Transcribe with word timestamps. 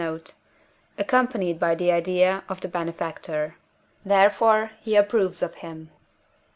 note) 0.01 0.33
accompanied 0.97 1.59
by 1.59 1.75
the 1.75 1.91
idea 1.91 2.43
of 2.49 2.59
the 2.61 2.67
benefactor. 2.67 3.53
Therefore 4.03 4.71
he 4.81 4.95
approves 4.95 5.43
of 5.43 5.53
him. 5.61 5.91